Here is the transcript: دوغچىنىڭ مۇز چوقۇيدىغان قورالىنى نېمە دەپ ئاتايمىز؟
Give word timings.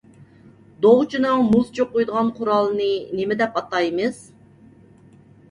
دوغچىنىڭ 0.85 1.43
مۇز 1.49 1.69
چوقۇيدىغان 1.79 2.33
قورالىنى 2.39 2.89
نېمە 3.21 3.39
دەپ 3.43 3.61
ئاتايمىز؟ 3.63 4.19